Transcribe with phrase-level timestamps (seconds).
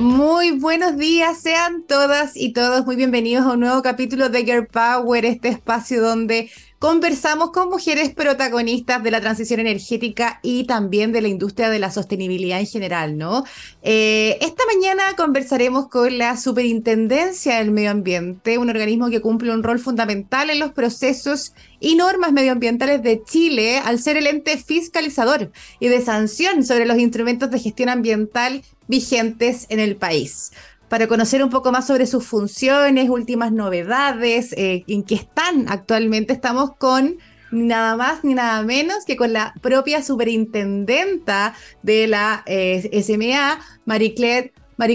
[0.00, 4.66] Muy buenos días, sean todas y todos muy bienvenidos a un nuevo capítulo de Girl
[4.66, 11.20] Power, este espacio donde conversamos con mujeres protagonistas de la transición energética y también de
[11.20, 13.44] la industria de la sostenibilidad en general, ¿no?
[13.82, 19.62] Eh, esta mañana conversaremos con la Superintendencia del Medio Ambiente, un organismo que cumple un
[19.62, 25.52] rol fundamental en los procesos y normas medioambientales de Chile al ser el ente fiscalizador
[25.78, 30.52] y de sanción sobre los instrumentos de gestión ambiental vigentes en el país
[30.90, 36.32] para conocer un poco más sobre sus funciones, últimas novedades, eh, en qué están actualmente.
[36.32, 37.18] Estamos con
[37.52, 44.14] nada más ni nada menos que con la propia superintendenta de la eh, SMA, Marie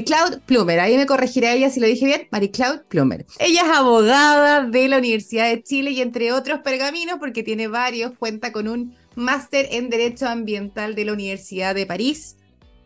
[0.03, 3.25] Cloud Plumer, ahí me corregiré ella si lo dije bien, Cloud Plumer.
[3.39, 8.17] Ella es abogada de la Universidad de Chile y entre otros pergaminos, porque tiene varios,
[8.17, 12.35] cuenta con un máster en Derecho Ambiental de la Universidad de París,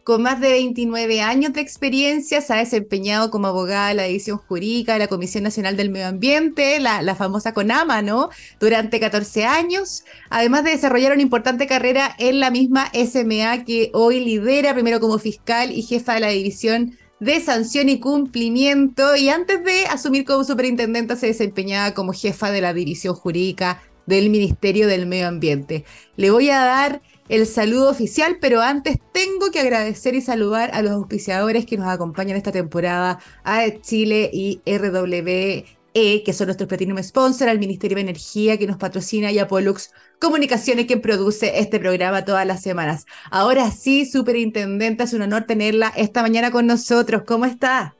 [0.10, 4.40] con más de 29 años de experiencia, se ha desempeñado como abogada de la División
[4.40, 8.32] Jurídica de la Comisión Nacional del Medio Ambiente, la, famosa CONAMA, ¿no?
[8.60, 14.26] Durante 14 años, además de desarrollar una importante carrera en la misma SMA que hoy
[14.26, 19.64] lidera primero como fiscal y jefa de la División de Sanción y Cumplimiento, y antes
[19.64, 25.06] de asumir como superintendente se desempeñaba como jefa de la División Jurídica del Ministerio del
[25.06, 25.86] Medio Ambiente.
[26.16, 30.82] Le voy a dar el saludo oficial, pero antes tengo que agradecer y saludar a
[30.82, 37.02] los auspiciadores que nos acompañan esta temporada, a Chile y RWE, que son nuestros Platinum
[37.04, 41.80] Sponsor, al Ministerio de Energía que nos patrocina y a Pollux Comunicaciones que produce este
[41.80, 43.06] programa todas las semanas.
[43.32, 47.24] Ahora sí, Superintendenta, es un honor tenerla esta mañana con nosotros.
[47.26, 47.99] ¿Cómo está?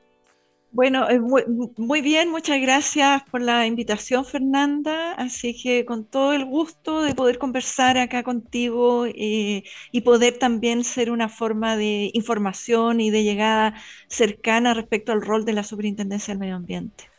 [0.72, 1.06] Bueno,
[1.76, 5.12] muy, bien, muchas gracias por la invitación, Fernanda.
[5.14, 10.84] Así que con todo el gusto de poder conversar acá contigo eh, y poder también
[10.84, 13.74] ser una forma de información y de llegada
[14.08, 17.09] cercana respecto al rol de la Superintendencia del Medio Ambiente.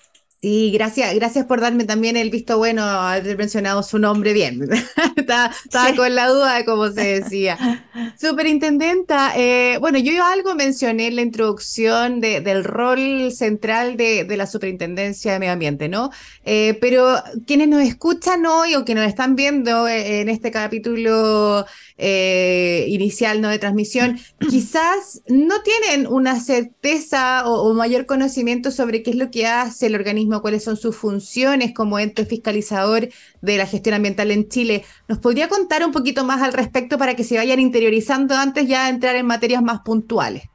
[0.43, 4.67] Sí, gracias, gracias por darme también el visto bueno, haber mencionado su nombre bien.
[5.15, 5.53] estaba,
[5.95, 7.85] con la duda de cómo se decía.
[8.19, 15.33] Superintendenta, eh, bueno, yo algo mencioné en la introducción del rol central de, la Superintendencia
[15.33, 16.09] de Medio Ambiente, ¿no?
[16.43, 21.67] Eh, pero quienes nos escuchan hoy o que nos están viendo en este capítulo
[22.03, 23.49] eh, inicial ¿no?
[23.49, 24.19] de transmisión,
[24.49, 29.93] quizás no tienen una certeza o, mayor conocimiento sobre qué es lo que hace el
[29.93, 33.09] organismo, cuáles son sus funciones como ente fiscalizador
[33.41, 34.83] de la gestión ambiental en Chile.
[35.07, 38.85] ¿Nos podría contar un poquito más al respecto para que se vayan interiorizando antes ya
[38.85, 40.50] de entrar en materias más puntuales?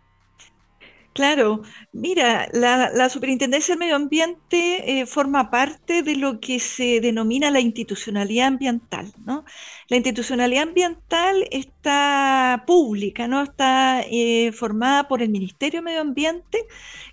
[1.17, 1.63] Claro,
[1.93, 7.61] mira, la, Superintendencia del Medio Ambiente eh, forma parte de lo que se denomina la
[7.61, 9.47] institucionalidad ambiental, ¿no?
[9.89, 13.43] La institucionalidad ambiental está pública, ¿no?
[13.43, 16.59] Está eh, formada por el Ministerio de Medio Ambiente,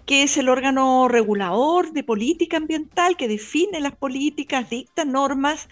[0.05, 5.69] que es el órgano regulador de política ambiental, que define las políticas, dicta normas.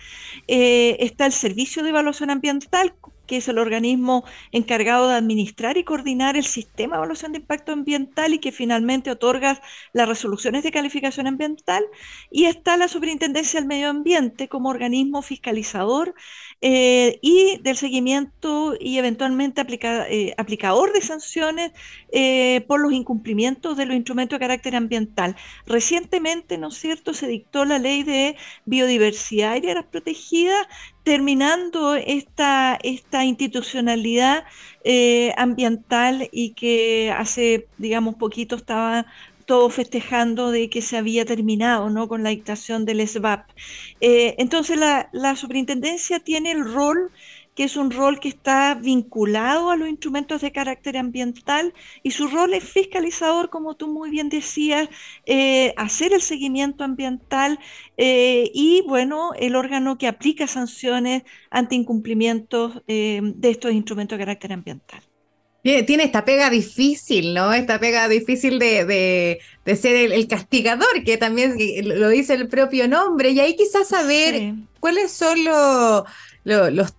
[0.47, 2.95] Eh, está el Servicio de Evaluación Ambiental,
[3.31, 7.71] que es el organismo encargado de administrar y coordinar el sistema de evaluación de impacto
[7.71, 9.61] ambiental y que finalmente otorga
[9.93, 11.85] las resoluciones de calificación ambiental.
[12.29, 16.13] Y está la Superintendencia del Medio Ambiente como organismo fiscalizador
[16.59, 21.71] eh, y del seguimiento y eventualmente eh, aplicador de sanciones
[22.11, 25.37] eh, por los incumplimientos de los instrumentos de carácter ambiental.
[25.65, 30.67] Recientemente, ¿no es cierto?, se dictó la ley de biodiversidad y áreas protegidas,
[31.03, 34.43] terminando esta, esta institucionalidad
[35.37, 39.05] ambiental y que hace, digamos, poquito estaba
[39.51, 42.07] todos festejando de que se había terminado ¿no?
[42.07, 43.49] con la dictación del SBAP.
[43.99, 47.11] Eh, entonces la, superintendencia tiene el rol
[47.55, 51.73] que es un rol que está vinculado a los instrumentos de carácter ambiental
[52.03, 54.89] y su rol es fiscalizador, como tú muy bien decías,
[55.25, 57.59] eh, hacer el seguimiento ambiental
[57.97, 64.53] eh, y, bueno, el órgano que aplica sanciones ante incumplimientos de estos instrumentos de carácter
[64.53, 65.01] ambiental.
[65.63, 67.53] Tiene esta pega difícil, ¿no?
[67.53, 69.39] Esta pega difícil de,
[69.75, 73.29] ser el, castigador, que también lo dice el propio nombre.
[73.29, 76.03] Y ahí quizás saber cuáles son los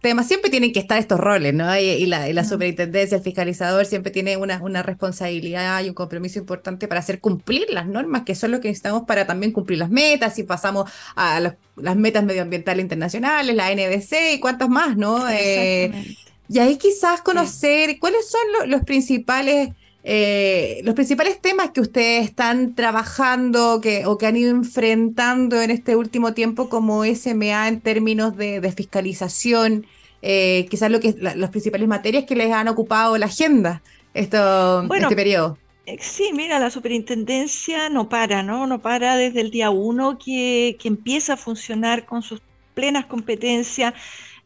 [0.01, 0.29] temas.
[0.29, 1.77] Siempre tienen que estar estos roles, ¿no?
[1.79, 7.01] Y, la, superintendencia, el fiscalizador, siempre tiene una, una, responsabilidad y un compromiso importante para
[7.01, 10.39] hacer cumplir las normas, que son lo que necesitamos para también cumplir las metas.
[10.39, 11.41] Y pasamos a
[11.77, 15.29] las metas medioambientales internacionales, la NDC y cuántas más, ¿no?
[15.29, 16.17] Eh,
[16.49, 19.71] y ahí quizás conocer cuáles son los principales,
[20.05, 25.71] eh, los principales temas que ustedes están trabajando que, o que han ido enfrentando en
[25.71, 29.87] este último tiempo como SMA en términos de, fiscalización,
[30.23, 33.83] eh, quizás lo que las principales materias que les han ocupado la agenda
[34.15, 35.59] esto, este periodo.
[35.87, 38.67] Eh, sí, mira, la superintendencia no para, ¿no?
[38.67, 42.41] No para desde el día uno que, que empieza a funcionar con sus
[42.75, 43.95] plenas competencias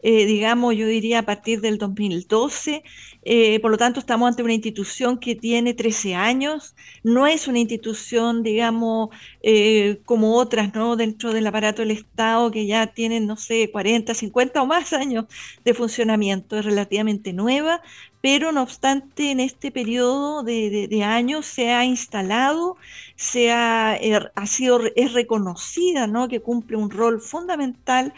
[0.02, 2.84] eh, digamos, yo diría a partir del 2012.
[3.22, 6.76] Eh, por lo tanto, estamos ante una institución que tiene 13 años.
[7.02, 9.08] No es una institución, digamos,
[9.42, 10.96] eh, como otras, ¿no?
[10.96, 15.26] Dentro del aparato del Estado que ya tienen, no sé, 40, 50 o más años
[15.64, 16.58] de funcionamiento.
[16.58, 17.82] Es relativamente nueva,
[18.20, 22.76] pero no obstante en este periodo de, años se ha instalado,
[23.14, 26.28] se ha, er, ha, sido, es reconocida, ¿no?
[26.28, 28.12] que cumple un rol fundamental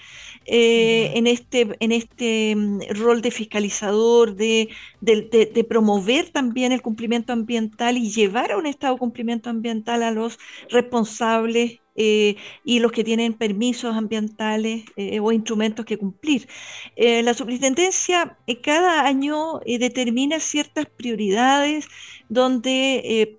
[0.46, 7.32] eh, en, este, en este mm, rol de fiscalizador, de, de, promover también el cumplimiento
[7.32, 10.38] ambiental y llevar a un estado de cumplimiento ambiental a los
[10.70, 16.48] responsables eh, y los que tienen permisos ambientales eh, o instrumentos que cumplir.
[16.94, 21.88] Eh, la superintendencia cada año determina ciertas prioridades
[22.28, 23.36] donde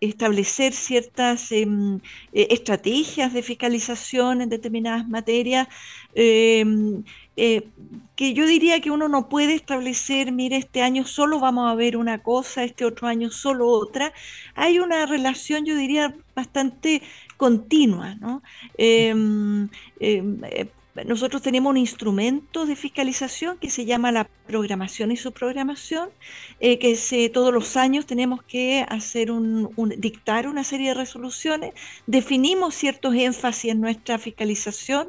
[0.00, 2.00] establecer ciertas em,
[2.32, 5.68] estrategias de fiscalización en determinadas materias
[7.36, 7.62] em,
[8.16, 11.96] que yo diría que uno no puede establecer, mire, este año solo vamos a ver
[11.96, 14.12] una cosa, este otro año solo otra.
[14.54, 17.02] Hay una relación, yo diría, bastante
[17.36, 18.42] continua, ¿no?
[18.76, 20.68] Em, em, eh,
[21.02, 26.10] nosotros tenemos un instrumento de fiscalización que se llama la programación y subprogramación,
[26.60, 26.94] eh, que
[27.30, 31.72] todos los años tenemos que hacer un, dictar una serie de resoluciones,
[32.06, 35.08] definimos ciertos énfasis en nuestra fiscalización.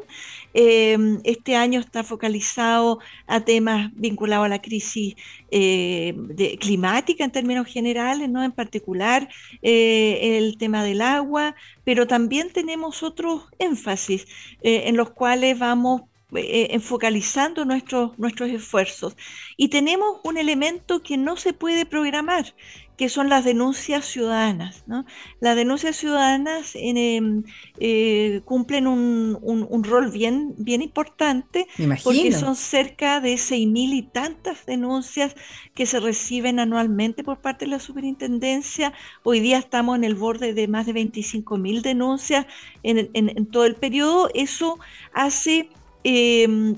[0.55, 5.15] Eh, este año está focalizado a temas vinculados a la crisis
[5.51, 6.15] eh,
[6.59, 8.43] climática en términos generales, ¿no?
[8.43, 9.29] en particular
[9.61, 11.55] el tema del agua,
[11.85, 14.27] pero también tenemos otros énfasis
[14.61, 16.01] en los cuales vamos
[16.37, 19.15] eh, focalizando nuestros, nuestros esfuerzos.
[19.57, 22.53] Y tenemos un elemento que no se puede programar,
[22.97, 24.83] que son las denuncias ciudadanas.
[24.87, 25.05] ¿no?
[25.39, 27.43] Las denuncias ciudadanas em,
[27.79, 31.67] eh, cumplen un, un, rol bien, bien importante
[32.03, 35.35] porque son cerca de seis mil y tantas denuncias
[35.73, 38.93] que se reciben anualmente por parte de la superintendencia.
[39.23, 42.45] Hoy día estamos en el borde de más de 25 mil denuncias
[42.83, 44.29] en, en, en todo el periodo.
[44.33, 44.79] Eso
[45.13, 45.69] hace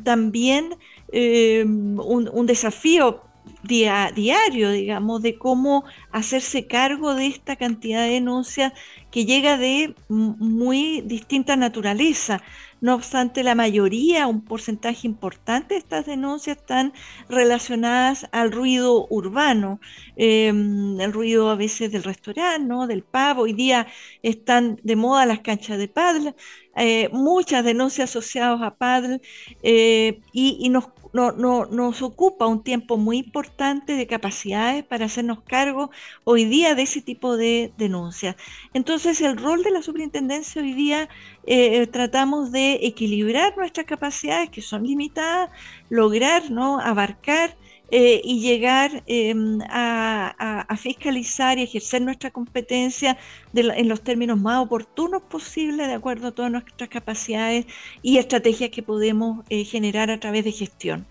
[0.03, 0.75] también
[1.09, 3.21] em, un, desafío
[3.67, 8.73] diario, digamos, de cómo hacerse cargo de esta cantidad de denuncias
[9.11, 12.41] que llega de muy distinta naturaleza.
[12.79, 16.93] No obstante, la mayoría, un porcentaje importante de estas denuncias están
[17.27, 19.79] relacionadas al ruido urbano,
[20.15, 23.39] em, el ruido a veces del restaurante, del pub.
[23.39, 23.87] Hoy día
[24.21, 26.35] están de moda las canchas de paddle,
[26.75, 29.21] eh, muchas denuncias asociadas a paddle
[29.63, 35.89] eh, y, nos no, nos ocupa un tiempo muy importante de capacidades para hacernos cargo
[36.23, 38.35] hoy día de ese tipo de denuncias.
[38.73, 41.09] Entonces, el rol de la superintendencia hoy día
[41.45, 45.49] eh, tratamos de equilibrar nuestras capacidades que son limitadas,
[45.89, 46.79] lograr ¿no?
[46.79, 47.57] abarcar
[47.89, 53.17] eh, y llegar em, a, fiscalizar y ejercer nuestra competencia
[53.53, 57.65] en los términos más oportunos posibles, de acuerdo a todas nuestras capacidades
[58.01, 61.05] y estrategias que podemos eh, generar a través de gestión.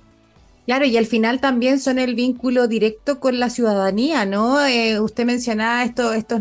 [0.67, 4.65] Claro, y al final también son el vínculo directo con la ciudadanía, ¿no?
[4.67, 6.41] Eh, usted mencionaba esto, estos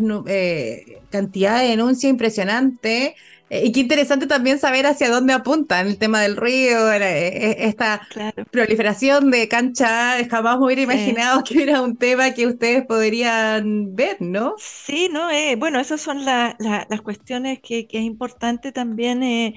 [1.11, 3.15] cantidad de denuncias impresionante eh,
[3.49, 8.01] y qué interesante también saber hacia dónde apuntan el tema del río, eh, eh, esta
[8.49, 10.17] proliferación de cancha.
[10.29, 14.55] Jamás me hubiera imaginado que era un tema que ustedes podrían ver, ¿no?
[14.57, 19.53] Sí, no, bueno, esas son las cuestiones que, es importante también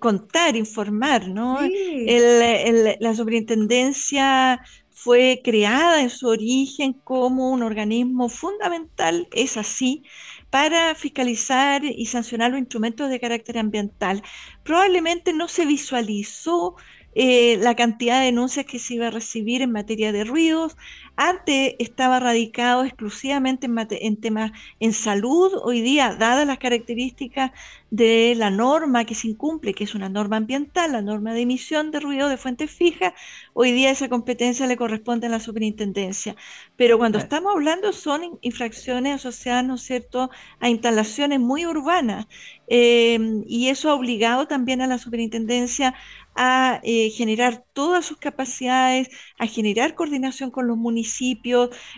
[0.00, 1.58] contar, informar, ¿no?
[1.60, 4.60] la superintendencia
[5.02, 10.02] fue creada en su origen como un organismo fundamental, es así,
[10.50, 14.22] para fiscalizar y sancionar los instrumentos de carácter ambiental.
[14.64, 16.76] Probablemente no se visualizó
[17.14, 20.76] eh, la cantidad de denuncias que se iba a recibir en materia de ruidos.
[21.22, 23.68] Antes estaba radicado exclusivamente
[24.06, 25.52] en, temas en salud.
[25.64, 27.50] Hoy día, dadas las características
[27.90, 31.90] de la norma que se incumple, que es una norma ambiental, la norma de emisión
[31.90, 33.12] de ruido de fuentes fijas,
[33.52, 36.36] hoy día esa competencia le corresponde a la superintendencia.
[36.76, 42.28] Pero cuando estamos hablando son infracciones asociadas, ¿no es cierto?, a instalaciones muy urbanas.
[42.72, 45.94] Eh, y eso ha obligado también a la superintendencia
[46.34, 49.08] a eh, generar todas sus capacidades,
[49.38, 51.09] a generar coordinación con los municipios,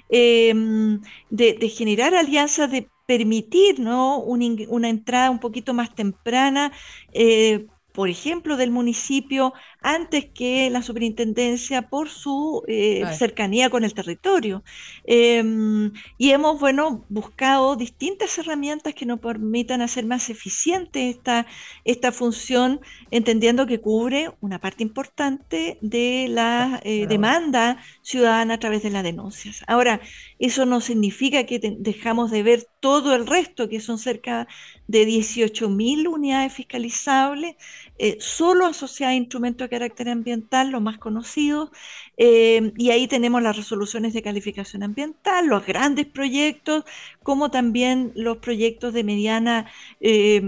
[0.09, 1.00] em,
[1.31, 4.19] de, generar alianzas, de permitir ¿no?
[4.21, 6.73] una entrada un poquito más temprana.
[7.12, 13.94] Eh, por ejemplo, del municipio antes que la superintendencia por su eh, cercanía con el
[13.94, 14.62] territorio.
[15.04, 21.46] Em, y hemos, bueno, buscado distintas herramientas que nos permitan hacer más eficiente esta,
[21.84, 28.82] esta función, entendiendo que cubre una parte importante de la eh, demanda ciudadana a través
[28.82, 29.62] de las denuncias.
[29.66, 30.00] Ahora,
[30.38, 34.48] eso no significa que dejamos de ver todo el resto, que son cerca
[34.88, 37.56] de 18.000 unidades fiscalizables,
[37.98, 41.70] eh, solo asociadas a instrumentos carácter ambiental, los más conocidos,
[42.16, 46.84] eh, y ahí tenemos las resoluciones de calificación ambiental, los grandes proyectos,
[47.22, 49.66] como también los proyectos de mediana,
[50.00, 50.42] eh,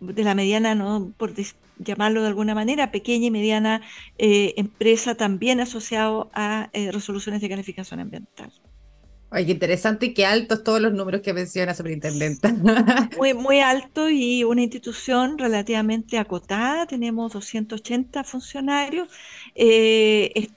[0.00, 1.12] de la mediana, ¿no?
[1.16, 1.32] por
[1.78, 3.82] llamarlo de alguna manera, pequeña y mediana
[4.18, 8.52] empresa también asociado a resoluciones de calificación ambiental.
[9.30, 12.48] Ay, qué interesante y qué altos todos los números que menciona superintendente.
[13.18, 16.86] Muy, muy alto y una institución relativamente acotada.
[16.86, 19.08] Tenemos 280 funcionarios.
[19.54, 20.48] Eh,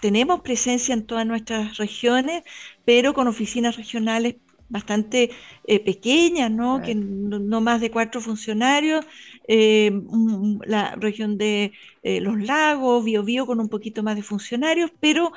[0.00, 2.44] tenemos presencia en todas nuestras regiones,
[2.84, 4.36] pero con oficinas regionales
[4.68, 5.30] bastante
[5.64, 6.82] eh, pequeñas, ¿no?
[6.82, 9.04] que no, más de cuatro funcionarios,
[9.46, 9.90] eh,
[10.66, 11.72] la región de
[12.02, 15.32] eh, los lagos, Biobío con un poquito más de funcionarios, pero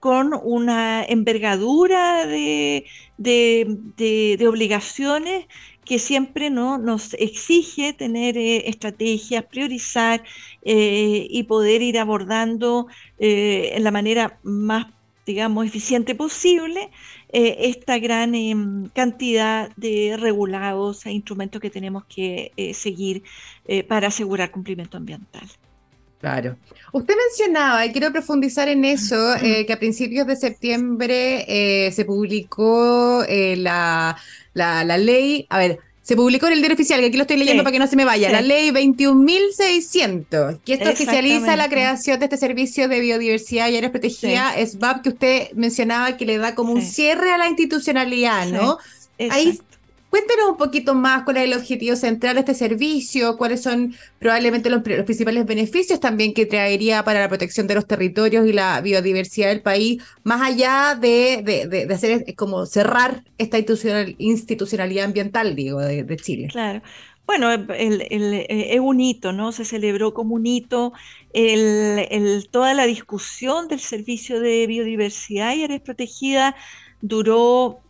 [0.00, 2.86] con una envergadura de,
[3.18, 5.46] de, obligaciones
[5.84, 6.78] que siempre ¿no?
[6.78, 10.24] nos exige tener estrategias, priorizar
[10.64, 12.86] y poder ir abordando
[13.18, 14.86] en la manera más
[15.26, 16.90] digamos, eficiente posible
[17.36, 23.24] eh, esta gran em, cantidad de regulados e instrumentos que tenemos que eh, seguir
[23.66, 25.42] eh, para asegurar cumplimiento ambiental.
[26.20, 26.56] Claro.
[26.92, 34.16] Usted mencionaba, y quiero profundizar en eso, que a principios de septiembre se publicó la,
[34.54, 37.38] la, la ley, a ver, se publicó en el diario oficial, que aquí lo estoy
[37.38, 42.18] leyendo para que no se me vaya, la ley 21.600, que esto oficializa la creación
[42.18, 46.54] de este servicio de biodiversidad y áreas protegidas, SBAP, que usted mencionaba que le da
[46.54, 48.76] como un cierre a la institucionalidad, ¿no?
[49.30, 49.58] Ahí
[50.14, 54.70] Cuéntenos un poquito más cuál es el objetivo central de este servicio, cuáles son probablemente
[54.70, 59.48] los, principales beneficios también que traería para la protección de los territorios y la biodiversidad
[59.48, 66.46] del país, más allá de, hacer como cerrar esta institucionalidad ambiental, digo, de, Chile.
[66.52, 66.80] Claro.
[67.26, 69.50] Bueno, eh, es un hito, ¿no?
[69.50, 70.92] Se celebró como un hito
[71.32, 76.54] el, toda la discusión del servicio de biodiversidad y áreas protegidas
[77.00, 77.80] duró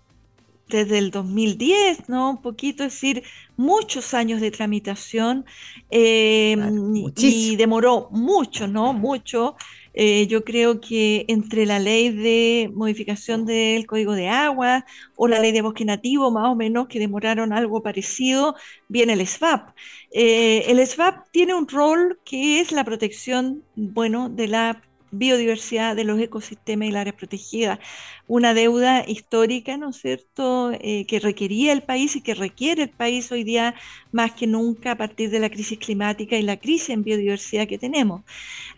[0.74, 2.30] desde el 2010, ¿no?
[2.30, 3.22] Un poquito, es decir,
[3.56, 5.44] muchos años de tramitación
[5.90, 8.92] em, y demoró mucho, ¿no?
[8.92, 9.56] Mucho.
[9.96, 15.38] Eh, yo creo que entre la ley de modificación del Código de Agua o la
[15.38, 18.56] ley de bosque nativo, más o menos, que demoraron algo parecido,
[18.88, 19.70] viene el SVAP.
[20.10, 24.82] Eh, el SVAP tiene un rol que es la protección, bueno, de la
[25.18, 27.78] biodiversidad de los ecosistemas y las áreas protegidas.
[28.26, 32.90] Una deuda histórica, ¿no es cierto?, eh, que requería el país y que requiere el
[32.90, 33.74] país hoy día
[34.12, 37.78] más que nunca a partir de la crisis climática y la crisis en biodiversidad que
[37.78, 38.22] tenemos.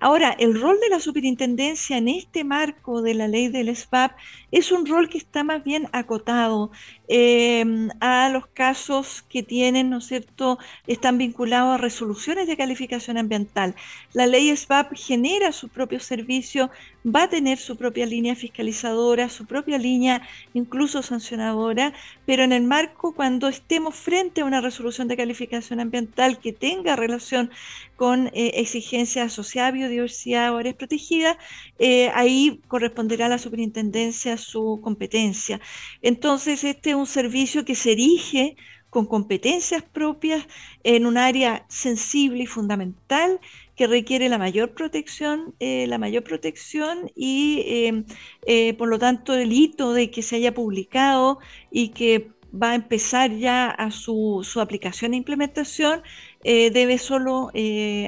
[0.00, 4.12] Ahora, el rol de la superintendencia en este marco de la ley del SPAP
[4.50, 6.70] es un rol que está más bien acotado
[7.08, 13.16] em, a los casos que tienen, ¿no es cierto?, están vinculados a resoluciones de calificación
[13.18, 13.74] ambiental.
[14.12, 16.25] La ley SPAP genera su propio servicio,
[17.04, 20.22] va a tener su propia línea fiscalizadora, su propia línea
[20.54, 21.92] incluso sancionadora,
[22.24, 26.96] pero en el marco cuando estemos frente a una resolución de calificación ambiental que tenga
[26.96, 27.50] relación
[27.96, 31.36] con eh, exigencias asociadas a biodiversidad o áreas protegidas,
[31.78, 35.60] eh, ahí corresponderá a la superintendencia su competencia.
[36.02, 38.56] Entonces, este es un servicio que se erige
[38.90, 40.46] con competencias propias
[40.82, 43.40] en un área sensible y fundamental
[43.76, 48.06] que requiere la mayor protección, eh, la mayor protección y em,
[48.46, 51.38] eh, por lo tanto el hito de que se haya publicado
[51.70, 56.02] y que va a empezar ya a su, su aplicación e implementación
[56.42, 57.50] eh, debe solo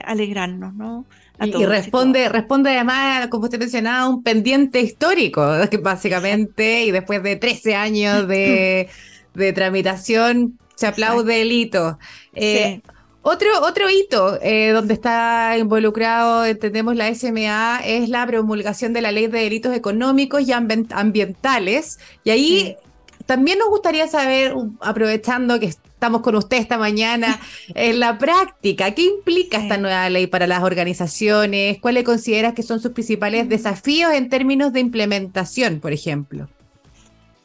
[0.04, 1.04] alegrarnos, ¿no?
[1.40, 5.46] y, responde, responde además, como usted mencionaba, a un pendiente histórico,
[5.82, 8.88] básicamente, y después de 13 años de,
[9.34, 11.98] de tramitación, se aplaude el hito.
[12.34, 12.82] sí.
[13.30, 19.12] Otro, otro hito eh, donde está involucrado, entendemos, la SMA es la promulgación de la
[19.12, 21.98] ley de delitos económicos y ambientales.
[22.24, 22.76] Y ahí
[23.26, 27.38] también nos gustaría saber, aprovechando que estamos con usted esta mañana,
[27.74, 31.80] en la práctica, ¿qué implica esta nueva ley para las organizaciones?
[31.82, 33.48] ¿Cuáles consideras que son sus principales mm.
[33.50, 36.48] desafíos en términos de implementación, por ejemplo?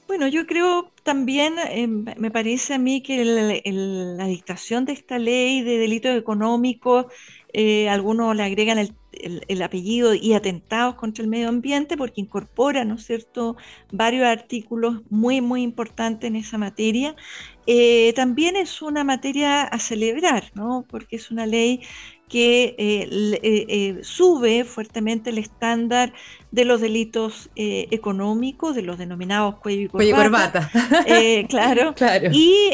[0.07, 5.61] Bueno, yo creo también, eh, me parece a mí que la dictación de esta ley
[5.61, 7.07] de delitos económicos,
[7.53, 12.85] eh, algunos le agregan el el, apellido y atentados contra el medio ambiente porque incorpora,
[12.85, 13.55] ¿no es cierto?,
[13.91, 17.15] varios artículos muy, muy importantes en esa materia.
[17.67, 20.85] Eh, también es una materia a celebrar, ¿no?
[20.89, 21.81] Porque es una ley
[22.33, 26.13] que eh, eh, sube fuertemente el estándar
[26.49, 30.71] de los delitos económicos, de los denominados cuello y corbata.
[31.47, 32.31] claro, claro.
[32.33, 32.71] Y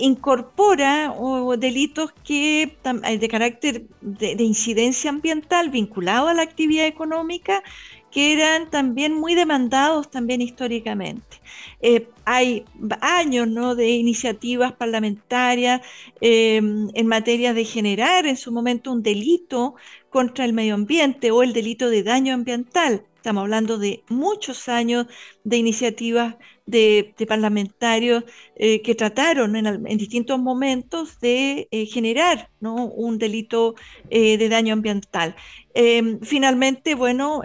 [0.00, 1.12] incorpora
[1.58, 2.76] delitos que
[3.18, 7.64] de carácter de, de incidencia ambiental vinculado a la actividad económica
[8.12, 11.40] que eran también muy demandados también históricamente.
[11.82, 12.64] Eh, hay
[13.00, 13.74] años ¿no?
[13.74, 15.80] de iniciativas parlamentarias
[16.20, 19.74] em, en materia de generar en su momento un delito
[20.10, 23.06] contra el medio ambiente o el delito de daño ambiental.
[23.16, 25.06] Estamos hablando de muchos años
[25.44, 28.24] de iniciativas de, parlamentarios
[28.56, 33.74] eh, que trataron en, distintos momentos de eh, generar un delito
[34.10, 35.34] de daño ambiental.
[35.74, 37.42] Em, finalmente, bueno,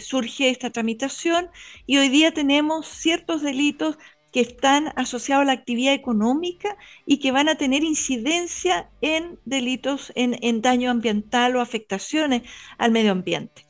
[0.00, 1.48] surge esta tramitación
[1.86, 3.98] y hoy día tenemos ciertos delitos
[4.32, 10.12] que están asociados a la actividad económica y que van a tener incidencia en delitos
[10.14, 12.42] en daño ambiental o afectaciones
[12.78, 13.66] al medio ambiente.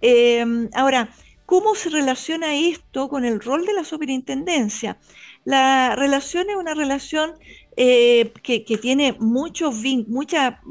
[0.00, 1.10] Em, ahora,
[1.52, 4.98] ¿Cómo se relaciona esto con el rol de la superintendencia?
[5.44, 7.32] La relación es una relación
[7.76, 9.74] eh, que, tiene muchos,
[10.08, 10.62] mucha,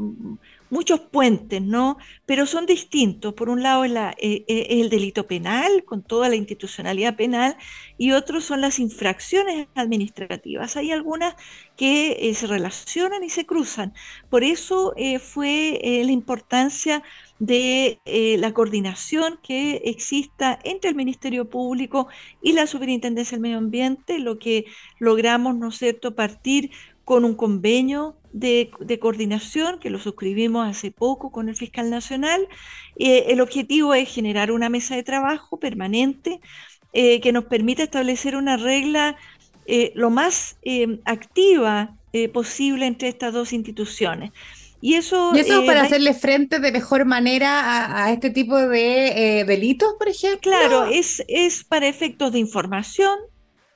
[0.71, 1.97] muchos puentes, ¿no?
[2.25, 3.33] Pero son distintos.
[3.35, 7.57] Por un lado es, eh, eh, el delito penal, con toda la institucionalidad penal,
[7.99, 10.77] y otros son las infracciones administrativas.
[10.77, 11.35] Hay algunas
[11.77, 13.93] que se relacionan y se cruzan.
[14.29, 17.03] Por eso fue la importancia
[17.41, 22.07] de eh, la coordinación que exista entre el Ministerio Público
[22.39, 24.65] y la Superintendencia del Medio Ambiente, lo que
[24.99, 26.69] logramos, ¿no es cierto?, partir
[27.11, 32.47] con un convenio de, coordinación que lo suscribimos hace poco con el fiscal nacional.
[32.95, 36.39] Eh, el objetivo es generar una mesa de trabajo permanente
[36.93, 39.17] eh, que nos permita establecer una regla
[39.93, 40.57] lo más
[41.03, 41.97] activa
[42.33, 44.31] posible entre estas dos instituciones.
[44.81, 49.93] Y eso, es para hacerle frente de mejor manera a, este tipo de eh, delitos,
[49.99, 50.39] por ejemplo.
[50.41, 53.17] Claro, es, es para efectos de información,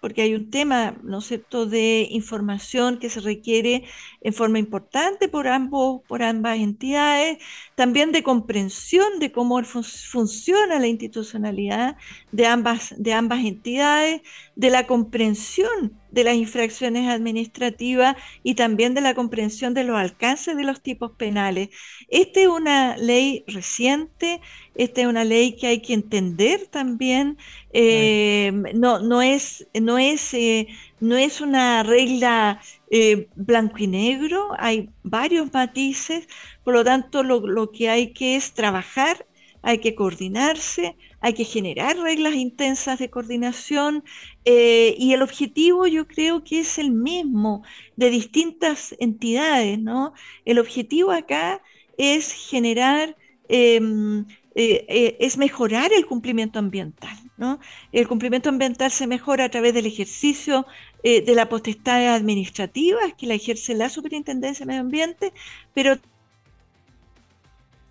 [0.05, 3.85] porque hay un tema, ¿no es cierto?, de información que se requiere
[4.21, 7.39] en forma importante por, ambos, por ambas entidades,
[7.73, 11.97] también de comprensión de cómo funciona la institucionalidad
[12.31, 14.21] de ambas, de ambas entidades,
[14.55, 20.57] de la comprensión de las infracciones administrativas y también de la comprensión de los alcances
[20.57, 21.69] de los tipos penales.
[22.09, 24.41] Esta es una ley reciente,
[24.75, 27.37] esta es una ley que hay que entender también.
[27.73, 30.67] Eh, no, no, es, no, es, eh,
[30.99, 36.27] no es una regla eh, blanco y negro, hay varios matices,
[36.63, 39.25] por lo tanto lo, lo que hay que es trabajar,
[39.61, 40.95] hay que coordinarse,
[41.25, 44.03] hay que generar reglas intensas de coordinación
[44.45, 47.63] eh, y el objetivo yo creo que es el mismo
[47.95, 50.13] de distintas entidades, ¿no?
[50.45, 51.63] El objetivo acá
[51.97, 53.17] es generar,
[53.49, 57.59] em, eh, eh, es mejorar el cumplimiento ambiental, ¿no?
[57.91, 60.67] El cumplimiento ambiental se mejora a través del ejercicio
[61.01, 65.33] de la potestad administrativa, que la ejerce la Superintendencia de Medio Ambiente,
[65.73, 65.97] pero...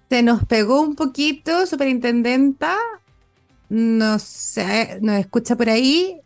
[0.08, 2.76] Se nos pegó un poquito, Superintendenta,
[3.68, 6.20] no sé, nos escucha por ahí.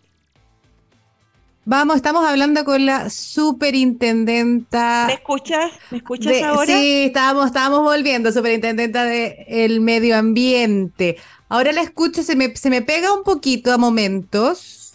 [1.64, 5.04] Vamos, estamos hablando con la superintendenta.
[5.06, 5.70] ¿Me escuchas?
[5.90, 6.64] ¿Me escuchas ahora?
[6.64, 11.18] Sí, estábamos, estábamos volviendo, superintendenta del medio ambiente.
[11.50, 14.87] Ahora la escucho, se me, se me pega un poquito a momentos.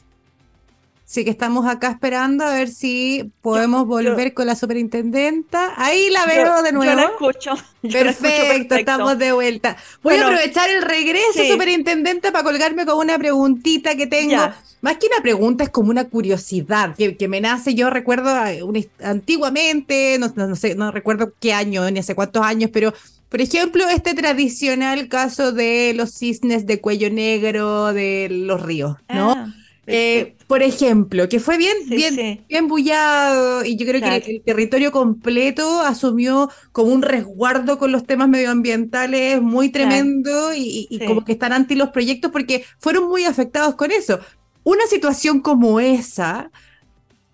[1.14, 5.72] Sí, que estamos acá esperando a ver si podemos volver con la superintendenta.
[5.78, 6.92] Ahí la veo de nuevo.
[6.92, 7.52] Yo la escucho.
[7.84, 9.78] perfecto, estamos de vuelta.
[10.02, 14.42] Voy a aprovechar el regreso, superintendenta, para colgarme con una preguntita que tengo.
[14.82, 17.76] Más que una pregunta, es como una curiosidad que, me nace.
[17.76, 22.72] Yo recuerdo eh, antiguamente, no, no, sé, no recuerdo qué año, ni hace cuántos años,
[22.74, 22.92] pero
[23.30, 29.34] por ejemplo, este tradicional caso de los cisnes de cuello negro de los ríos, ¿no?
[29.34, 29.54] Ah.
[29.86, 34.92] Eh, por ejemplo, que fue bien, bien, bien bullado y yo creo que el, territorio
[34.92, 41.54] completo asumió como un resguardo con los temas medioambientales muy tremendo y, como que están
[41.54, 44.20] anti los proyectos porque fueron muy afectados con eso.
[44.64, 46.52] Una situación como esa,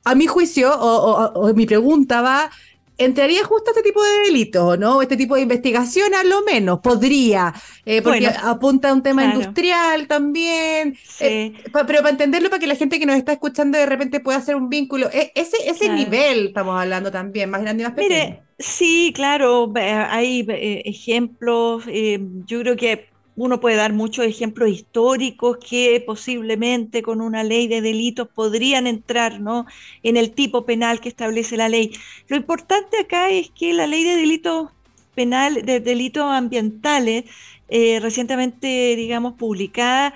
[0.06, 2.50] a mi juicio, o mi pregunta va,
[3.00, 5.02] entraría justo este tipo de delitos, ¿no?
[5.02, 7.54] Este tipo de investigación, a lo menos, podría,
[7.86, 10.98] eh, porque apunta a un tema industrial también.
[11.20, 14.38] Eh, pero para entenderlo, para que la gente que nos está escuchando de repente pueda
[14.38, 18.16] hacer un vínculo, e, ese, ese nivel estamos hablando también, más grande y más pequeño.
[18.16, 21.86] Mire, Sí, claro, hay eh, ejemplos.
[21.86, 23.08] Yo creo que
[23.40, 29.40] uno puede dar muchos ejemplos históricos que posiblemente con una ley de delitos podrían entrar
[29.40, 29.66] ¿no?
[30.04, 31.94] en el tipo penal que establece la ley.
[32.28, 34.72] Lo importante acá es que la ley de delitos
[35.16, 37.26] penal, de delitos ambientales,
[37.70, 40.14] eh, recientemente, digamos, publicada,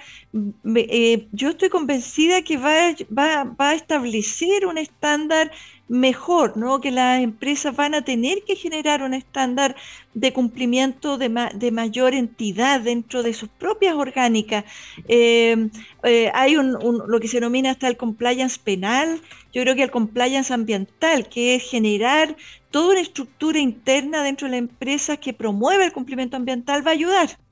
[1.31, 5.51] yo estoy convencida que va, a establecer un estándar
[5.87, 6.79] mejor, ¿no?
[6.81, 9.75] Que las empresas van a tener que generar un estándar
[10.13, 14.65] de cumplimiento de, de mayor entidad dentro de sus propias orgánicas.
[15.07, 15.69] Eh,
[16.03, 16.73] eh, hay un,
[17.07, 19.21] lo que se denomina hasta el compliance penal,
[19.53, 22.35] yo creo que el compliance ambiental, que es generar
[22.71, 26.93] toda una estructura interna dentro de la empresa que promueve el cumplimiento ambiental, va a
[26.95, 27.42] ayudar.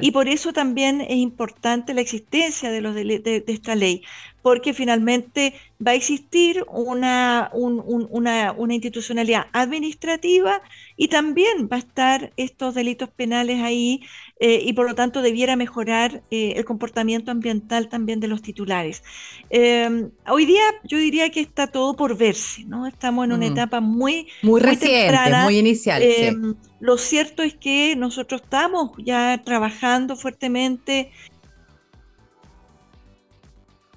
[0.00, 4.02] Y por eso también es importante la existencia de, los de, esta ley,
[4.42, 10.62] porque finalmente va a existir una, una, institucionalidad administrativa
[10.96, 14.02] y también va a estar estos delitos penales ahí
[14.40, 19.02] eh, y por lo tanto debiera mejorar eh, el comportamiento ambiental también de los titulares.
[19.50, 22.86] Em, hoy día yo diría que está todo por verse, ¿no?
[22.86, 23.52] Estamos en una mm.
[23.52, 26.02] etapa muy, muy, reciente, muy inicial.
[26.02, 31.10] Em, lo cierto es que nosotros estamos ya trabajando fuertemente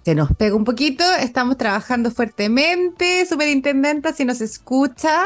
[0.03, 5.23] se nos pega un poquito, estamos trabajando fuertemente, superintendenta, si nos escucha.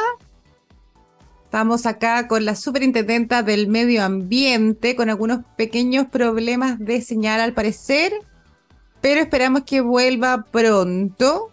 [1.47, 7.53] Estamos acá con la superintendenta del medio ambiente, con algunos pequeños problemas de señal al
[7.53, 8.11] parecer,
[8.99, 11.49] pero esperamos que vuelva pronto.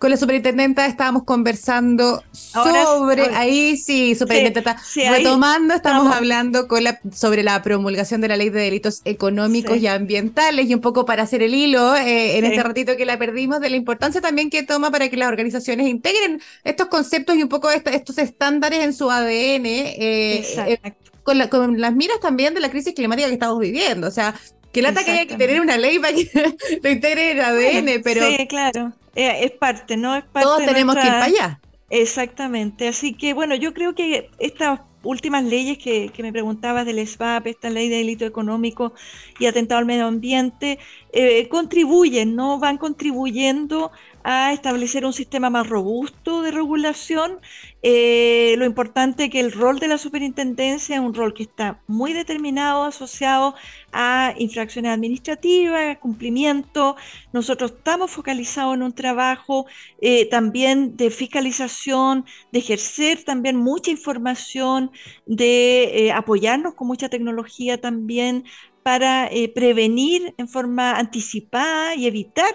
[0.00, 7.42] Con la superintendenta estábamos conversando sobre, ahí sí, superintendenta, retomando, estamos, hablando con la, sobre
[7.42, 11.42] la promulgación de la ley de delitos económicos y ambientales y un poco para hacer
[11.42, 14.90] el hilo eh, en este ratito que la perdimos de la importancia también que toma
[14.90, 19.66] para que las organizaciones integren estos conceptos y un poco estos estándares en su ADN.
[19.66, 20.78] Eh, eh,
[21.22, 24.08] con, con las miras también de la crisis climática que estamos viviendo.
[24.08, 24.34] O sea,
[24.72, 26.30] que lata que haya que tener una ley para que
[26.82, 28.26] lo integre el ADN, pero.
[28.26, 28.94] Sí, claro.
[29.20, 30.16] Eh, es parte, ¿no?
[30.16, 31.60] Es parte Todos tenemos que ir para allá.
[31.90, 32.88] Exactamente.
[32.88, 37.68] Así que, bueno, yo creo que estas últimas leyes que, me preguntabas del SBAP, esta
[37.68, 38.94] ley de delito económico
[39.38, 40.78] y atentado al medio ambiente,
[41.12, 42.58] eh, contribuyen, ¿no?
[42.58, 43.90] Van contribuyendo
[44.22, 47.40] a establecer un sistema más robusto de regulación.
[47.82, 51.80] Eh, lo importante es que el rol de la superintendencia es un rol que está
[51.86, 53.54] muy determinado, asociado
[53.92, 56.96] a infracciones administrativas, cumplimiento.
[57.32, 59.66] Nosotros estamos focalizados en un trabajo
[60.00, 64.90] eh, también de fiscalización, de ejercer también mucha información,
[65.26, 68.44] de eh, apoyarnos con mucha tecnología también
[68.82, 72.54] para prevenir en forma anticipada y evitar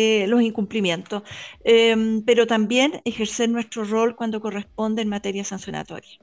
[0.00, 1.24] eh, los incumplimientos,
[1.64, 6.20] em, pero también ejercer nuestro rol cuando corresponde en materia sancionatoria.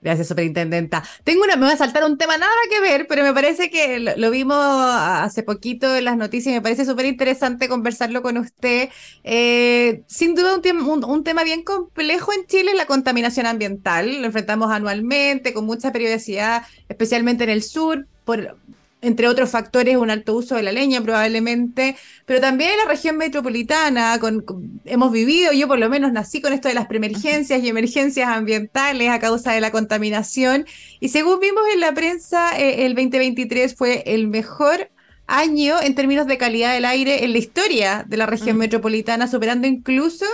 [0.00, 1.02] Gracias, superintendenta.
[1.24, 3.98] Tengo una, me va a saltar un tema nada que ver, pero me parece que
[3.98, 8.90] lo, vimos hace poquito en las noticias y me parece súper interesante conversarlo con usted.
[9.24, 14.20] Eh, sin duda un, un, tema bien complejo en Chile es la contaminación ambiental.
[14.20, 18.56] Lo enfrentamos anualmente, con mucha periodicidad, especialmente en el sur, por
[19.02, 23.16] entre otros factores, un alto uso de la leña probablemente, pero también en la región
[23.16, 24.44] metropolitana, con,
[24.84, 29.10] hemos vivido, yo por lo menos nací con esto de las preemergencias y emergencias ambientales
[29.10, 30.66] a causa de la contaminación,
[31.00, 34.88] y según vimos en la prensa, eh, el 2023 fue el mejor
[35.26, 39.66] año en términos de calidad del aire en la historia de la región metropolitana, superando
[39.66, 40.26] incluso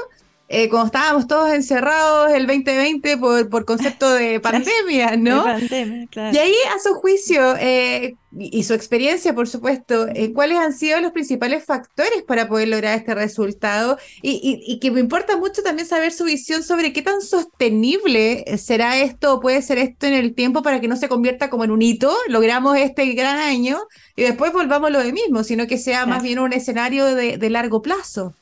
[0.51, 5.45] eh, cuando estábamos todos encerrados el 2020 por, por concepto de pandemia, ¿no?
[5.61, 11.03] Y ahí, a su juicio eh, y, su experiencia, por supuesto, eh, ¿cuáles han sido
[11.03, 13.99] los principales factores para poder lograr este resultado?
[14.23, 18.97] Y, y, que me importa mucho también saber su visión sobre qué tan sostenible será
[18.99, 21.73] esto o puede ser esto en el tiempo para que no se convierta como en
[21.73, 23.81] un hito, logramos este gran año
[24.17, 27.51] y después volvamos lo de mismo, sino que sea más bien un escenario de, de
[27.51, 28.35] largo plazo.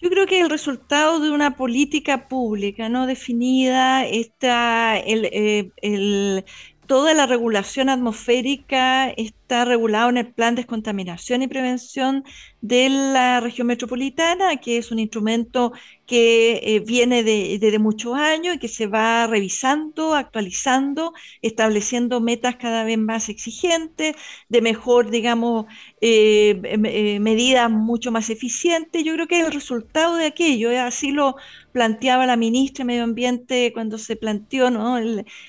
[0.00, 6.44] Yo creo que el resultado de una política pública no definida está el, eh, el,
[6.86, 9.10] toda la regulación atmosférica
[9.48, 12.22] está regulada en el Plan de Descontaminación y Prevención
[12.60, 15.72] de la región metropolitana, que es un instrumento
[16.06, 22.56] que eh, viene desde de, muchos años y que se va revisando, actualizando, estableciendo metas
[22.56, 24.16] cada vez más exigentes,
[24.48, 25.66] de mejor, digamos,
[26.00, 29.04] eh, eh, medidas mucho más eficientes.
[29.04, 31.36] Yo creo que el resultado de aquello, así lo
[31.72, 34.98] planteaba la ministra de Medio Ambiente cuando se planteó ¿no?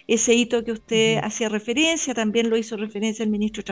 [0.07, 3.67] ese hito que usted hacía referencia, también lo hizo referencia el ministro de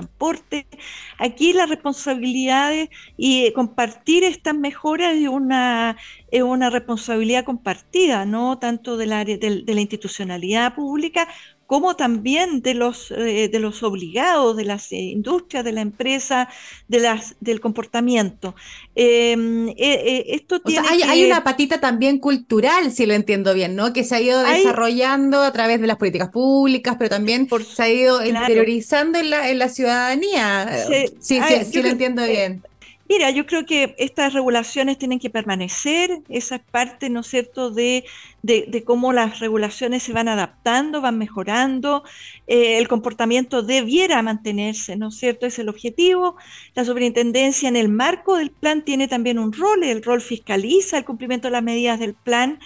[1.18, 5.98] Aquí las responsabilidades y compartir estas mejoras es una,
[6.32, 11.28] es una responsabilidad compartida, no tanto del área de la institucionalidad pública
[11.68, 16.48] como también de los, eh, de los obligados, de las eh, industrias, de la empresa,
[16.88, 18.56] de las, del comportamiento.
[18.96, 23.92] Em, eh, esto tiene hay, una patita también cultural, si lo entiendo bien, ¿no?
[23.92, 27.90] Que se ha ido desarrollando a través de las políticas públicas, pero también se ha
[27.90, 30.86] ido interiorizando en la, en la ciudadanía.
[31.20, 32.64] sí, sí, sí, lo entiendo bien.
[33.10, 37.72] Mira, yo creo que estas regulaciones tienen que permanecer, esa es parte, ¿no es cierto?,
[37.72, 38.04] de,
[38.48, 42.04] de, cómo las regulaciones se van adaptando, van mejorando,
[42.48, 46.38] eh, el comportamiento debiera mantenerse, ¿no es cierto?, es el objetivo.
[46.74, 51.06] La superintendencia en el marco del plan tiene también un rol, el rol fiscaliza el
[51.06, 52.60] cumplimiento de las medidas del plan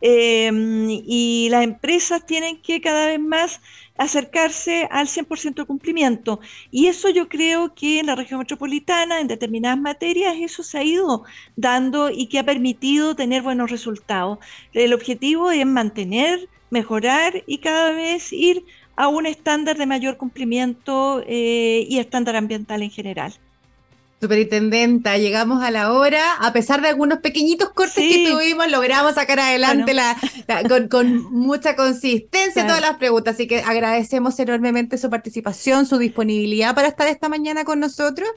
[0.00, 0.50] eh,
[1.06, 3.60] y las empresas tienen que cada vez más
[3.98, 6.40] acercarse al 100% de cumplimiento.
[6.70, 10.84] Y eso yo creo que en la región metropolitana, en determinadas materias, eso se ha
[10.84, 11.24] ido
[11.56, 14.38] dando y que ha permitido tener buenos resultados.
[14.72, 18.64] El objetivo es mantener, mejorar y cada vez ir
[18.96, 23.32] a un estándar de mayor cumplimiento eh, y estándar ambiental en general.
[24.20, 29.38] Superintendenta, llegamos a la hora, a pesar de algunos pequeñitos cortes que tuvimos, logramos sacar
[29.38, 30.16] adelante la,
[30.90, 36.88] con, mucha consistencia todas las preguntas, así que agradecemos enormemente su participación, su disponibilidad para
[36.88, 38.28] estar esta mañana con nosotros.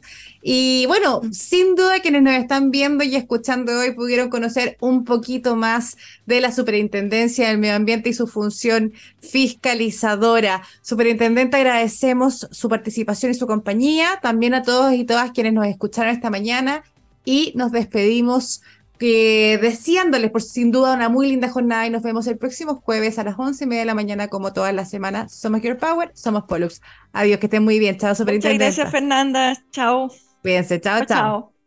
[0.44, 5.56] Y bueno, sin duda quienes nos están viendo y escuchando hoy pudieron conocer un poquito
[5.56, 10.62] más de la Superintendencia del Medio Ambiente y su función fiscalizadora.
[10.84, 16.14] Superintendente, agradecemos su participación y su compañía, también a todos y todas quienes nos escucharon
[16.14, 16.84] esta mañana
[17.26, 18.62] y nos despedimos
[19.04, 23.18] eh, deseándoles por sin duda una muy linda jornada y nos vemos el próximo jueves
[23.18, 25.34] a las once y media de la mañana como todas las semanas.
[25.34, 26.82] Somos Your Power, somos Pollux.
[27.12, 27.98] Adiós, que estén muy bien.
[27.98, 28.66] Chao, superintendente.
[28.66, 29.58] gracias, Fernanda.
[29.72, 30.12] Chao.
[30.44, 30.80] Cuídense.
[30.80, 31.06] chao.
[31.06, 31.61] chao.